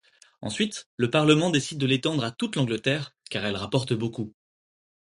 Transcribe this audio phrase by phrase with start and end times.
[0.41, 4.33] Ensuite, le parlement décide de l’étendre à toute l’Angleterre, car elle rapporte beaucoup.